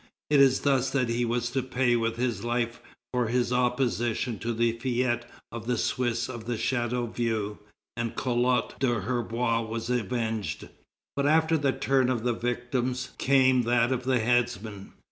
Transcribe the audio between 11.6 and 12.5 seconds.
turn of the